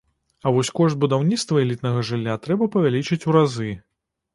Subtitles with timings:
[0.45, 3.75] А вось кошт будаўніцтва элітнага жылля трэба павялічыць у разы.